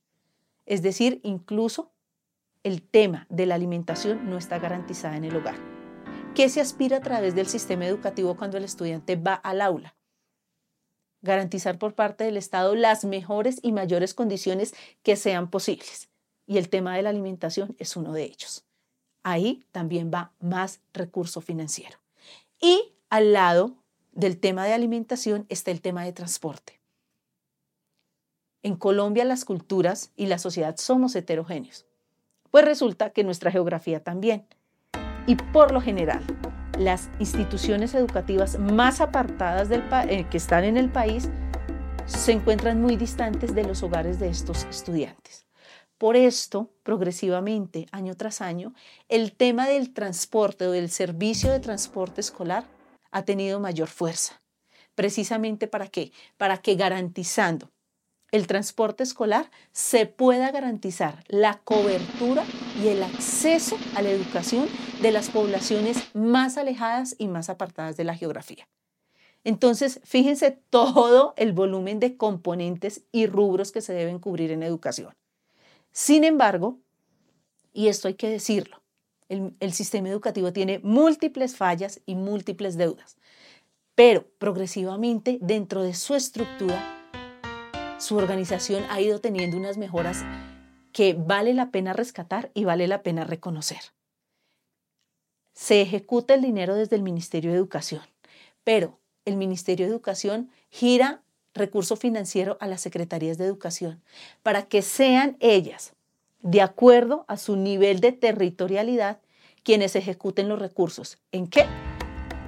Es 0.65 0.81
decir, 0.81 1.21
incluso 1.23 1.93
el 2.63 2.81
tema 2.81 3.27
de 3.29 3.45
la 3.45 3.55
alimentación 3.55 4.29
no 4.29 4.37
está 4.37 4.59
garantizada 4.59 5.15
en 5.15 5.23
el 5.23 5.37
hogar. 5.37 5.55
¿Qué 6.35 6.49
se 6.49 6.59
aspira 6.59 6.97
a 6.97 7.01
través 7.01 7.33
del 7.33 7.47
sistema 7.47 7.85
educativo 7.85 8.35
cuando 8.35 8.57
el 8.57 8.65
estudiante 8.65 9.15
va 9.15 9.35
al 9.35 9.61
aula? 9.61 9.95
Garantizar 11.21 11.79
por 11.79 11.95
parte 11.95 12.25
del 12.25 12.35
Estado 12.35 12.75
las 12.75 13.05
mejores 13.05 13.59
y 13.61 13.71
mayores 13.71 14.13
condiciones 14.13 14.75
que 15.01 15.15
sean 15.15 15.49
posibles. 15.49 16.09
Y 16.45 16.57
el 16.57 16.67
tema 16.67 16.97
de 16.97 17.03
la 17.03 17.09
alimentación 17.09 17.73
es 17.79 17.95
uno 17.95 18.11
de 18.11 18.23
ellos. 18.23 18.65
Ahí 19.23 19.65
también 19.71 20.11
va 20.13 20.33
más 20.41 20.81
recurso 20.91 21.39
financiero. 21.39 21.99
Y 22.59 22.94
al 23.09 23.33
lado 23.33 23.75
del 24.11 24.39
tema 24.39 24.65
de 24.65 24.73
alimentación 24.73 25.45
está 25.49 25.71
el 25.71 25.81
tema 25.81 26.03
de 26.03 26.13
transporte. 26.13 26.79
En 28.63 28.75
Colombia 28.75 29.25
las 29.25 29.45
culturas 29.45 30.11
y 30.15 30.25
la 30.25 30.39
sociedad 30.39 30.77
somos 30.77 31.15
heterogéneos. 31.15 31.85
Pues 32.49 32.65
resulta 32.65 33.11
que 33.11 33.23
nuestra 33.23 33.51
geografía 33.51 34.03
también 34.03 34.47
y 35.27 35.35
por 35.35 35.71
lo 35.71 35.81
general 35.81 36.23
las 36.79 37.09
instituciones 37.19 37.93
educativas 37.93 38.59
más 38.59 39.01
apartadas 39.01 39.69
del 39.69 39.83
eh, 40.09 40.25
que 40.29 40.37
están 40.37 40.63
en 40.63 40.77
el 40.77 40.89
país 40.89 41.29
se 42.05 42.31
encuentran 42.31 42.81
muy 42.81 42.97
distantes 42.97 43.55
de 43.55 43.63
los 43.63 43.83
hogares 43.83 44.19
de 44.19 44.29
estos 44.29 44.65
estudiantes. 44.65 45.45
Por 45.97 46.15
esto, 46.15 46.69
progresivamente, 46.83 47.87
año 47.91 48.15
tras 48.15 48.41
año, 48.41 48.73
el 49.09 49.31
tema 49.31 49.67
del 49.67 49.93
transporte 49.93 50.67
o 50.67 50.71
del 50.71 50.89
servicio 50.89 51.51
de 51.51 51.59
transporte 51.59 52.21
escolar 52.21 52.65
ha 53.15 53.23
tenido 53.23 53.61
mayor 53.61 53.87
fuerza. 53.87 54.41
Precisamente 54.93 55.67
para 55.67 55.87
qué? 55.87 56.11
Para 56.35 56.57
que 56.57 56.75
garantizando 56.75 57.71
el 58.31 58.45
transporte 58.45 59.03
escolar 59.03 59.49
se 59.71 60.05
pueda 60.05 60.51
garantizar 60.51 61.23
la 61.29 61.61
cobertura 61.63 62.43
y 62.83 62.89
el 62.89 63.01
acceso 63.01 63.77
a 63.95 64.01
la 64.01 64.09
educación 64.09 64.67
de 65.01 65.13
las 65.13 65.29
poblaciones 65.29 66.13
más 66.13 66.57
alejadas 66.57 67.15
y 67.17 67.29
más 67.29 67.49
apartadas 67.49 67.95
de 67.95 68.03
la 68.03 68.15
geografía. 68.15 68.67
Entonces, 69.45 70.01
fíjense 70.03 70.51
todo 70.69 71.35
el 71.37 71.53
volumen 71.53 72.01
de 72.01 72.17
componentes 72.17 73.03
y 73.13 73.27
rubros 73.27 73.71
que 73.71 73.79
se 73.79 73.93
deben 73.93 74.19
cubrir 74.19 74.51
en 74.51 74.61
educación. 74.61 75.15
Sin 75.93 76.25
embargo, 76.25 76.79
y 77.71 77.87
esto 77.87 78.09
hay 78.09 78.15
que 78.15 78.29
decirlo, 78.29 78.81
el, 79.29 79.73
sistema 79.73 80.09
educativo 80.09 80.53
tiene 80.53 80.79
múltiples 80.79 81.55
fallas 81.55 82.01
y 82.05 82.15
múltiples 82.15 82.77
deudas, 82.77 83.17
pero 83.95 84.27
progresivamente 84.37 85.37
dentro 85.41 85.83
de 85.83 85.93
su 85.93 86.15
estructura, 86.15 86.81
su 87.99 88.17
organización 88.17 88.83
ha 88.89 89.01
ido 89.01 89.19
teniendo 89.21 89.57
unas 89.57 89.77
mejoras 89.77 90.23
que 90.91 91.13
vale 91.13 91.53
la 91.53 91.71
pena 91.71 91.93
rescatar 91.93 92.51
y 92.53 92.65
vale 92.65 92.87
la 92.87 93.03
pena 93.03 93.23
reconocer. 93.23 93.79
Se 95.53 95.81
ejecuta 95.81 96.33
el 96.33 96.41
dinero 96.41 96.75
desde 96.75 96.95
el 96.95 97.01
Ministerio 97.01 97.51
de 97.51 97.57
Educación, 97.57 98.03
pero 98.63 98.99
el 99.23 99.37
Ministerio 99.37 99.85
de 99.85 99.91
Educación 99.91 100.51
gira 100.69 101.23
recurso 101.53 101.95
financiero 101.95 102.57
a 102.59 102.67
las 102.67 102.81
secretarías 102.81 103.37
de 103.37 103.45
educación 103.45 104.03
para 104.43 104.67
que 104.67 104.81
sean 104.81 105.37
ellas, 105.39 105.93
de 106.45 106.61
acuerdo 106.61 107.25
a 107.27 107.37
su 107.37 107.55
nivel 107.55 107.99
de 108.01 108.11
territorialidad, 108.11 109.19
quienes 109.63 109.95
ejecuten 109.95 110.47
los 110.47 110.59
recursos. 110.59 111.17
¿En 111.31 111.47
qué? 111.47 111.65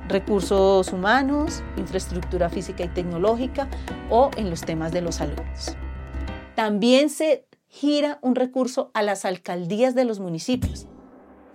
Recursos 0.07 0.93
humanos, 0.93 1.63
infraestructura 1.77 2.51
física 2.51 2.83
y 2.83 2.89
tecnológica 2.89 3.67
o 4.11 4.29
en 4.37 4.51
los 4.51 4.61
temas 4.61 4.91
de 4.91 5.01
los 5.01 5.19
alumnos. 5.19 5.75
También 6.55 7.09
se 7.09 7.47
gira 7.67 8.19
un 8.21 8.35
recurso 8.35 8.91
a 8.93 9.01
las 9.01 9.25
alcaldías 9.25 9.95
de 9.95 10.05
los 10.05 10.19
municipios. 10.19 10.85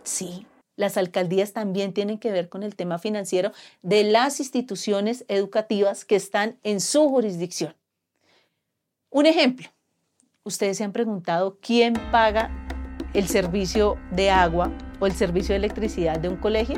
Sí, 0.02 0.44
las 0.74 0.96
alcaldías 0.96 1.52
también 1.52 1.94
tienen 1.94 2.18
que 2.18 2.32
ver 2.32 2.48
con 2.48 2.64
el 2.64 2.74
tema 2.74 2.98
financiero 2.98 3.52
de 3.82 4.02
las 4.02 4.40
instituciones 4.40 5.24
educativas 5.28 6.04
que 6.04 6.16
están 6.16 6.58
en 6.64 6.80
su 6.80 7.08
jurisdicción. 7.08 7.76
Un 9.10 9.26
ejemplo, 9.26 9.68
ustedes 10.44 10.78
se 10.78 10.84
han 10.84 10.92
preguntado 10.92 11.58
quién 11.60 11.94
paga 12.10 12.50
el 13.14 13.28
servicio 13.28 13.96
de 14.10 14.30
agua 14.30 14.72
o 15.00 15.06
el 15.06 15.12
servicio 15.12 15.52
de 15.52 15.58
electricidad 15.58 16.18
de 16.18 16.28
un 16.28 16.36
colegio. 16.36 16.76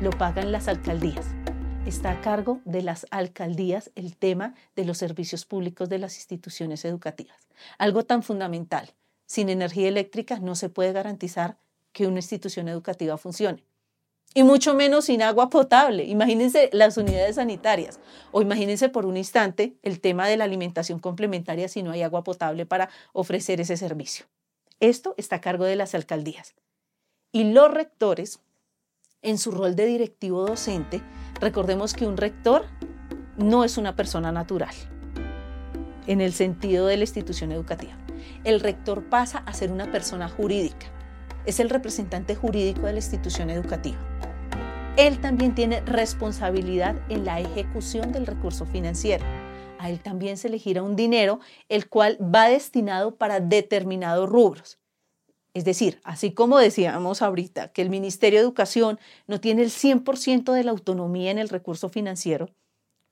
Lo 0.00 0.10
pagan 0.10 0.52
las 0.52 0.68
alcaldías. 0.68 1.26
Está 1.86 2.12
a 2.12 2.20
cargo 2.20 2.60
de 2.64 2.82
las 2.82 3.06
alcaldías 3.10 3.90
el 3.94 4.16
tema 4.16 4.54
de 4.76 4.84
los 4.84 4.98
servicios 4.98 5.44
públicos 5.44 5.88
de 5.88 5.98
las 5.98 6.16
instituciones 6.16 6.84
educativas. 6.84 7.36
Algo 7.78 8.04
tan 8.04 8.22
fundamental 8.22 8.94
sin 9.26 9.48
energía 9.48 9.88
eléctrica 9.88 10.38
no 10.38 10.54
se 10.54 10.68
puede 10.68 10.92
garantizar 10.92 11.58
que 11.92 12.06
una 12.06 12.18
institución 12.18 12.68
educativa 12.68 13.16
funcione. 13.16 13.64
Y 14.32 14.42
mucho 14.42 14.74
menos 14.74 15.06
sin 15.06 15.22
agua 15.22 15.50
potable. 15.50 16.04
Imagínense 16.04 16.70
las 16.72 16.96
unidades 16.96 17.36
sanitarias. 17.36 18.00
O 18.32 18.42
imagínense 18.42 18.88
por 18.88 19.06
un 19.06 19.16
instante 19.16 19.76
el 19.82 20.00
tema 20.00 20.26
de 20.26 20.36
la 20.36 20.44
alimentación 20.44 20.98
complementaria 20.98 21.68
si 21.68 21.82
no 21.82 21.92
hay 21.92 22.02
agua 22.02 22.24
potable 22.24 22.66
para 22.66 22.88
ofrecer 23.12 23.60
ese 23.60 23.76
servicio. 23.76 24.26
Esto 24.80 25.14
está 25.18 25.36
a 25.36 25.40
cargo 25.40 25.64
de 25.64 25.76
las 25.76 25.94
alcaldías. 25.94 26.54
Y 27.30 27.44
los 27.44 27.72
rectores, 27.72 28.40
en 29.22 29.38
su 29.38 29.50
rol 29.50 29.76
de 29.76 29.86
directivo 29.86 30.46
docente, 30.46 31.00
recordemos 31.40 31.94
que 31.94 32.06
un 32.06 32.16
rector 32.16 32.66
no 33.36 33.64
es 33.64 33.78
una 33.78 33.96
persona 33.96 34.32
natural 34.32 34.74
en 36.06 36.20
el 36.20 36.32
sentido 36.32 36.86
de 36.86 36.96
la 36.96 37.04
institución 37.04 37.50
educativa 37.50 37.96
el 38.44 38.60
rector 38.60 39.04
pasa 39.04 39.38
a 39.38 39.52
ser 39.52 39.72
una 39.72 39.90
persona 39.90 40.28
jurídica. 40.28 40.86
Es 41.46 41.60
el 41.60 41.70
representante 41.70 42.34
jurídico 42.34 42.86
de 42.86 42.92
la 42.92 42.98
institución 42.98 43.50
educativa. 43.50 43.98
Él 44.96 45.20
también 45.20 45.54
tiene 45.54 45.80
responsabilidad 45.80 46.96
en 47.08 47.24
la 47.24 47.40
ejecución 47.40 48.12
del 48.12 48.26
recurso 48.26 48.64
financiero. 48.64 49.24
A 49.78 49.90
él 49.90 50.00
también 50.00 50.36
se 50.36 50.48
le 50.48 50.58
gira 50.58 50.82
un 50.82 50.96
dinero, 50.96 51.40
el 51.68 51.88
cual 51.88 52.16
va 52.22 52.48
destinado 52.48 53.16
para 53.16 53.40
determinados 53.40 54.28
rubros. 54.28 54.78
Es 55.52 55.64
decir, 55.64 56.00
así 56.04 56.32
como 56.32 56.58
decíamos 56.58 57.22
ahorita 57.22 57.68
que 57.68 57.82
el 57.82 57.90
Ministerio 57.90 58.38
de 58.38 58.44
Educación 58.44 58.98
no 59.26 59.40
tiene 59.40 59.62
el 59.62 59.70
100% 59.70 60.52
de 60.52 60.64
la 60.64 60.70
autonomía 60.70 61.30
en 61.30 61.38
el 61.38 61.48
recurso 61.48 61.88
financiero, 61.88 62.50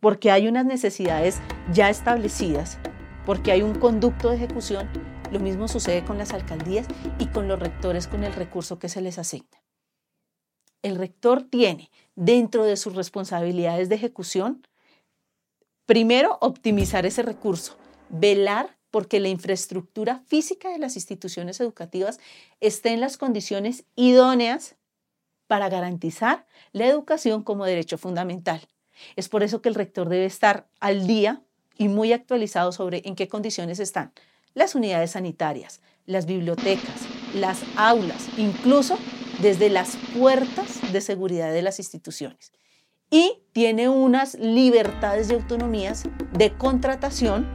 porque 0.00 0.30
hay 0.30 0.48
unas 0.48 0.66
necesidades 0.66 1.40
ya 1.72 1.90
establecidas, 1.90 2.78
porque 3.26 3.52
hay 3.52 3.62
un 3.62 3.74
conducto 3.74 4.30
de 4.30 4.36
ejecución, 4.36 4.88
lo 5.32 5.40
mismo 5.40 5.66
sucede 5.66 6.04
con 6.04 6.18
las 6.18 6.34
alcaldías 6.34 6.86
y 7.18 7.26
con 7.26 7.48
los 7.48 7.58
rectores 7.58 8.06
con 8.06 8.22
el 8.22 8.34
recurso 8.34 8.78
que 8.78 8.90
se 8.90 9.00
les 9.00 9.18
asigna. 9.18 9.62
El 10.82 10.96
rector 10.96 11.42
tiene 11.42 11.90
dentro 12.16 12.64
de 12.64 12.76
sus 12.76 12.94
responsabilidades 12.94 13.88
de 13.88 13.94
ejecución, 13.94 14.66
primero, 15.86 16.36
optimizar 16.42 17.06
ese 17.06 17.22
recurso, 17.22 17.76
velar 18.10 18.76
porque 18.90 19.20
la 19.20 19.28
infraestructura 19.28 20.22
física 20.26 20.68
de 20.68 20.78
las 20.78 20.96
instituciones 20.96 21.60
educativas 21.60 22.20
esté 22.60 22.90
en 22.90 23.00
las 23.00 23.16
condiciones 23.16 23.84
idóneas 23.96 24.76
para 25.46 25.70
garantizar 25.70 26.46
la 26.72 26.86
educación 26.86 27.42
como 27.42 27.64
derecho 27.64 27.96
fundamental. 27.96 28.60
Es 29.16 29.30
por 29.30 29.42
eso 29.42 29.62
que 29.62 29.70
el 29.70 29.76
rector 29.76 30.10
debe 30.10 30.26
estar 30.26 30.68
al 30.78 31.06
día 31.06 31.42
y 31.78 31.88
muy 31.88 32.12
actualizado 32.12 32.70
sobre 32.70 33.00
en 33.06 33.14
qué 33.14 33.28
condiciones 33.28 33.80
están 33.80 34.12
las 34.54 34.74
unidades 34.74 35.12
sanitarias, 35.12 35.80
las 36.06 36.26
bibliotecas, 36.26 37.02
las 37.34 37.62
aulas, 37.76 38.28
incluso 38.36 38.98
desde 39.40 39.70
las 39.70 39.96
puertas 40.16 40.80
de 40.92 41.00
seguridad 41.00 41.52
de 41.52 41.62
las 41.62 41.78
instituciones. 41.78 42.52
Y 43.10 43.42
tiene 43.52 43.88
unas 43.88 44.34
libertades 44.34 45.30
y 45.30 45.34
autonomías 45.34 46.04
de 46.32 46.52
contratación 46.56 47.46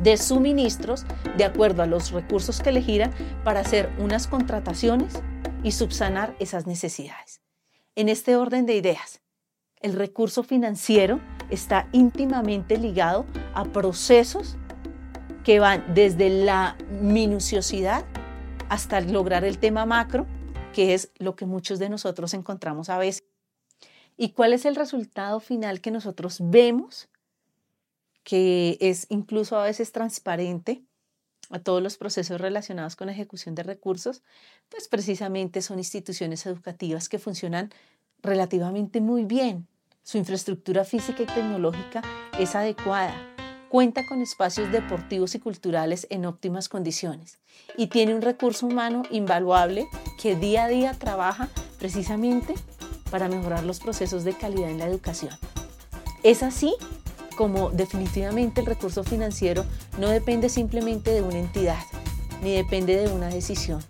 de 0.00 0.16
suministros 0.16 1.04
de 1.36 1.44
acuerdo 1.44 1.82
a 1.82 1.86
los 1.86 2.10
recursos 2.10 2.60
que 2.60 2.72
le 2.72 2.82
giran 2.82 3.12
para 3.44 3.60
hacer 3.60 3.90
unas 3.98 4.26
contrataciones 4.26 5.14
y 5.62 5.72
subsanar 5.72 6.34
esas 6.40 6.66
necesidades. 6.66 7.40
En 7.94 8.08
este 8.08 8.36
orden 8.36 8.66
de 8.66 8.74
ideas, 8.74 9.20
el 9.80 9.92
recurso 9.92 10.42
financiero 10.42 11.20
está 11.50 11.88
íntimamente 11.92 12.78
ligado 12.78 13.26
a 13.54 13.64
procesos 13.64 14.56
que 15.44 15.60
van 15.60 15.94
desde 15.94 16.30
la 16.30 16.76
minuciosidad 17.00 18.04
hasta 18.68 19.00
lograr 19.00 19.44
el 19.44 19.58
tema 19.58 19.86
macro, 19.86 20.26
que 20.72 20.94
es 20.94 21.10
lo 21.18 21.36
que 21.36 21.46
muchos 21.46 21.78
de 21.78 21.88
nosotros 21.88 22.32
encontramos 22.34 22.88
a 22.88 22.98
veces. 22.98 23.24
¿Y 24.16 24.30
cuál 24.30 24.52
es 24.52 24.64
el 24.64 24.76
resultado 24.76 25.40
final 25.40 25.80
que 25.80 25.90
nosotros 25.90 26.38
vemos? 26.40 27.08
Que 28.22 28.78
es 28.80 29.06
incluso 29.10 29.58
a 29.58 29.64
veces 29.64 29.92
transparente 29.92 30.82
a 31.50 31.58
todos 31.58 31.82
los 31.82 31.98
procesos 31.98 32.40
relacionados 32.40 32.96
con 32.96 33.08
ejecución 33.08 33.54
de 33.54 33.62
recursos, 33.62 34.22
pues 34.68 34.88
precisamente 34.88 35.60
son 35.60 35.78
instituciones 35.78 36.46
educativas 36.46 37.08
que 37.08 37.18
funcionan 37.18 37.70
relativamente 38.22 39.00
muy 39.00 39.24
bien. 39.24 39.66
Su 40.02 40.18
infraestructura 40.18 40.84
física 40.84 41.22
y 41.22 41.26
tecnológica 41.26 42.02
es 42.38 42.54
adecuada, 42.54 43.31
cuenta 43.72 44.04
con 44.04 44.20
espacios 44.20 44.70
deportivos 44.70 45.34
y 45.34 45.38
culturales 45.38 46.06
en 46.10 46.26
óptimas 46.26 46.68
condiciones 46.68 47.38
y 47.74 47.86
tiene 47.86 48.14
un 48.14 48.20
recurso 48.20 48.66
humano 48.66 49.02
invaluable 49.10 49.88
que 50.20 50.36
día 50.36 50.64
a 50.64 50.68
día 50.68 50.92
trabaja 50.92 51.48
precisamente 51.78 52.52
para 53.10 53.28
mejorar 53.28 53.64
los 53.64 53.80
procesos 53.80 54.24
de 54.24 54.34
calidad 54.34 54.68
en 54.68 54.78
la 54.78 54.84
educación. 54.84 55.32
Es 56.22 56.42
así 56.42 56.74
como 57.34 57.70
definitivamente 57.70 58.60
el 58.60 58.66
recurso 58.66 59.04
financiero 59.04 59.64
no 59.98 60.10
depende 60.10 60.50
simplemente 60.50 61.10
de 61.10 61.22
una 61.22 61.38
entidad, 61.38 61.82
ni 62.42 62.52
depende 62.52 62.98
de 62.98 63.10
una 63.10 63.28
decisión. 63.28 63.82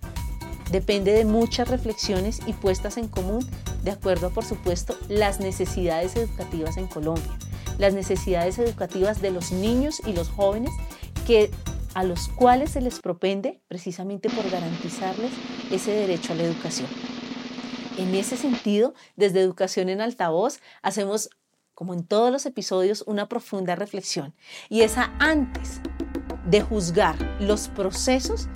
Depende 0.70 1.10
de 1.10 1.24
muchas 1.24 1.66
reflexiones 1.66 2.38
y 2.46 2.52
puestas 2.52 2.98
en 2.98 3.08
común 3.08 3.44
de 3.82 3.90
acuerdo 3.90 4.28
a, 4.28 4.30
por 4.30 4.44
supuesto, 4.44 4.96
las 5.08 5.40
necesidades 5.40 6.14
educativas 6.14 6.76
en 6.76 6.86
Colombia 6.86 7.36
las 7.82 7.94
necesidades 7.94 8.60
educativas 8.60 9.20
de 9.20 9.32
los 9.32 9.50
niños 9.50 10.00
y 10.06 10.12
los 10.12 10.28
jóvenes 10.28 10.70
que 11.26 11.50
a 11.94 12.04
los 12.04 12.28
cuales 12.28 12.70
se 12.70 12.80
les 12.80 13.00
propende 13.00 13.60
precisamente 13.66 14.30
por 14.30 14.48
garantizarles 14.48 15.32
ese 15.72 15.90
derecho 15.90 16.32
a 16.32 16.36
la 16.36 16.44
educación. 16.44 16.88
En 17.98 18.14
ese 18.14 18.36
sentido, 18.36 18.94
desde 19.16 19.40
Educación 19.40 19.88
en 19.88 20.00
Altavoz 20.00 20.60
hacemos, 20.80 21.28
como 21.74 21.92
en 21.92 22.04
todos 22.04 22.30
los 22.30 22.46
episodios, 22.46 23.02
una 23.08 23.28
profunda 23.28 23.74
reflexión 23.74 24.32
y 24.68 24.82
esa 24.82 25.12
antes 25.18 25.80
de 26.46 26.60
juzgar 26.60 27.16
los 27.40 27.66
procesos 27.66 28.48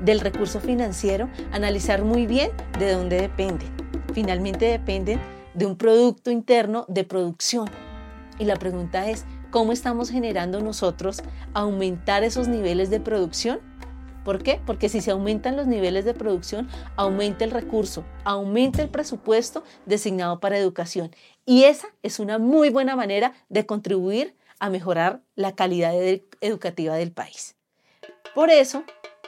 del 0.00 0.20
recurso 0.20 0.60
financiero, 0.60 1.28
analizar 1.52 2.04
muy 2.04 2.26
bien 2.26 2.52
de 2.78 2.92
dónde 2.92 3.20
dependen. 3.20 3.68
Finalmente 4.14 4.64
dependen 4.64 5.20
de 5.52 5.66
un 5.66 5.76
producto 5.76 6.30
interno 6.30 6.86
de 6.88 7.04
producción, 7.04 7.68
y 8.38 8.44
la 8.44 8.56
pregunta 8.56 9.08
es, 9.08 9.24
¿cómo 9.50 9.72
estamos 9.72 10.10
generando 10.10 10.60
nosotros 10.60 11.22
aumentar 11.54 12.24
esos 12.24 12.48
niveles 12.48 12.90
de 12.90 13.00
producción? 13.00 13.60
¿Por 14.24 14.42
qué? 14.42 14.60
Porque 14.66 14.88
si 14.88 15.00
se 15.00 15.12
aumentan 15.12 15.56
los 15.56 15.68
niveles 15.68 16.04
de 16.04 16.12
producción, 16.12 16.68
aumenta 16.96 17.44
el 17.44 17.52
recurso, 17.52 18.04
aumenta 18.24 18.82
el 18.82 18.88
presupuesto 18.88 19.62
designado 19.86 20.40
para 20.40 20.58
educación. 20.58 21.14
Y 21.44 21.62
esa 21.64 21.86
es 22.02 22.18
una 22.18 22.38
muy 22.38 22.70
buena 22.70 22.96
manera 22.96 23.34
de 23.48 23.66
contribuir 23.66 24.34
a 24.58 24.68
mejorar 24.68 25.22
la 25.36 25.54
calidad 25.54 25.94
educativa 26.40 26.96
del 26.96 27.12
país. 27.12 27.54
Por 28.34 28.50
eso, 28.50 28.82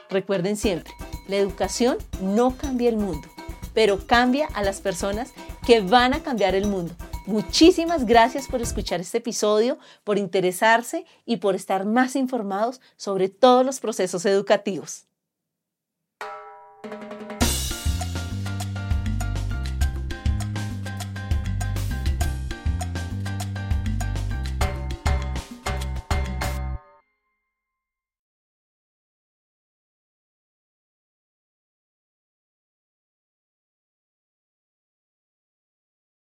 recuerden 0.09 0.57
siempre, 0.57 0.91
la 1.29 1.37
educación 1.37 1.97
no 2.21 2.57
cambia 2.57 2.89
el 2.89 2.97
mundo, 2.97 3.27
pero 3.73 4.05
cambia 4.05 4.47
a 4.53 4.63
las 4.63 4.81
personas 4.81 5.31
que 5.65 5.79
van 5.79 6.13
a 6.13 6.23
cambiar 6.23 6.55
el 6.55 6.67
mundo. 6.67 6.93
Muchísimas 7.29 8.07
gracias 8.07 8.47
por 8.47 8.59
escuchar 8.59 9.01
este 9.01 9.19
episodio, 9.19 9.77
por 10.03 10.17
interesarse 10.17 11.05
y 11.27 11.37
por 11.37 11.53
estar 11.53 11.85
más 11.85 12.15
informados 12.15 12.81
sobre 12.97 13.29
todos 13.29 13.63
los 13.63 13.79
procesos 13.79 14.25
educativos. 14.25 15.08